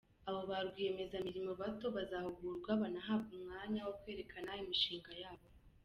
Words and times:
Abo 0.27 0.41
ba 0.49 0.57
rwiyemezamirimo 0.67 1.51
bato 1.61 1.87
bazahugurwa 1.95 2.71
banahabwe 2.81 3.31
umwanya 3.39 3.79
wo 3.87 3.93
kwerekana 3.99 4.51
imishinga 4.61 5.11
yabo. 5.23 5.47